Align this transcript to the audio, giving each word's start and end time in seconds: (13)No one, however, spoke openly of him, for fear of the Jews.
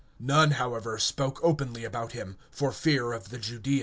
(13)No 0.19 0.35
one, 0.35 0.51
however, 0.53 0.97
spoke 0.97 1.39
openly 1.43 1.83
of 1.85 2.11
him, 2.11 2.35
for 2.49 2.71
fear 2.71 3.13
of 3.13 3.29
the 3.29 3.37
Jews. 3.37 3.61